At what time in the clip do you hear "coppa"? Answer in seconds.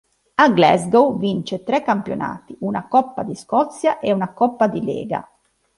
2.87-3.21, 4.33-4.65